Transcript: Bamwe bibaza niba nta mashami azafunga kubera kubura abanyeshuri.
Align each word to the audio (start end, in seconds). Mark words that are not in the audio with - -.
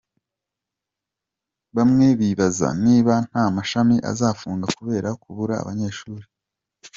Bamwe 1.75 2.05
bibaza 2.19 2.67
niba 2.85 3.13
nta 3.29 3.43
mashami 3.55 3.95
azafunga 4.11 4.65
kubera 4.77 5.09
kubura 5.21 5.53
abanyeshuri. 5.61 6.25